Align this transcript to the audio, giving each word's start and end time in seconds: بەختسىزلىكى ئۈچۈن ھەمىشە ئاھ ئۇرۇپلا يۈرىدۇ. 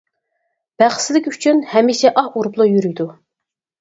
بەختسىزلىكى 0.83 1.33
ئۈچۈن 1.35 1.61
ھەمىشە 1.73 2.13
ئاھ 2.23 2.31
ئۇرۇپلا 2.33 2.71
يۈرىدۇ. 2.73 3.11